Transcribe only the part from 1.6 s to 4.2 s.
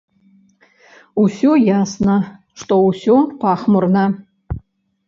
ясна, што ўсё пахмурна.